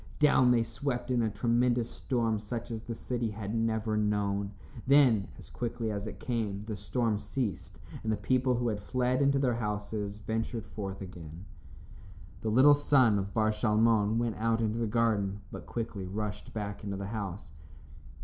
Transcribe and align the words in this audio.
Down 0.17 0.49
they 0.49 0.63
swept 0.63 1.11
in 1.11 1.21
a 1.21 1.29
tremendous 1.29 1.87
storm 1.87 2.39
such 2.39 2.71
as 2.71 2.81
the 2.81 2.95
city 2.95 3.29
had 3.29 3.53
never 3.53 3.95
known. 3.95 4.51
Then, 4.87 5.27
as 5.37 5.51
quickly 5.51 5.91
as 5.91 6.07
it 6.07 6.19
came, 6.19 6.63
the 6.65 6.75
storm 6.75 7.19
ceased, 7.19 7.77
and 8.01 8.11
the 8.11 8.17
people 8.17 8.55
who 8.55 8.69
had 8.69 8.79
fled 8.81 9.21
into 9.21 9.37
their 9.37 9.53
houses, 9.53 10.17
ventured 10.17 10.65
forth 10.65 11.03
again. 11.03 11.45
The 12.41 12.49
little 12.49 12.73
son 12.73 13.19
of 13.19 13.35
Bar 13.35 13.51
Shalmon 13.51 14.17
went 14.17 14.37
out 14.37 14.59
into 14.59 14.79
the 14.79 14.87
garden, 14.87 15.41
but 15.51 15.67
quickly 15.67 16.07
rushed 16.07 16.51
back 16.51 16.83
into 16.83 16.97
the 16.97 17.05
house. 17.13 17.51